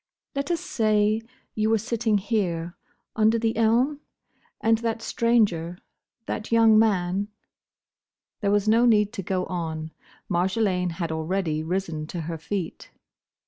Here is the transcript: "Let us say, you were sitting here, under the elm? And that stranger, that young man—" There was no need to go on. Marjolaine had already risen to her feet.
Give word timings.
"Let 0.33 0.49
us 0.49 0.61
say, 0.61 1.21
you 1.53 1.69
were 1.69 1.77
sitting 1.77 2.17
here, 2.17 2.75
under 3.15 3.37
the 3.37 3.55
elm? 3.55 3.99
And 4.59 4.79
that 4.79 4.99
stranger, 4.99 5.77
that 6.25 6.51
young 6.51 6.79
man—" 6.79 7.27
There 8.39 8.49
was 8.49 8.67
no 8.67 8.87
need 8.87 9.13
to 9.13 9.21
go 9.21 9.45
on. 9.45 9.91
Marjolaine 10.27 10.93
had 10.93 11.11
already 11.11 11.61
risen 11.61 12.07
to 12.07 12.21
her 12.21 12.39
feet. 12.39 12.89